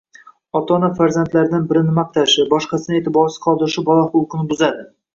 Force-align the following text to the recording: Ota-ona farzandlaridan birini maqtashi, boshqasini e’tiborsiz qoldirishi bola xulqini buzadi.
Ota-ona 0.59 0.89
farzandlaridan 0.99 1.69
birini 1.73 1.95
maqtashi, 1.99 2.49
boshqasini 2.57 3.01
e’tiborsiz 3.05 3.39
qoldirishi 3.49 3.89
bola 3.93 4.11
xulqini 4.17 4.53
buzadi. 4.55 4.93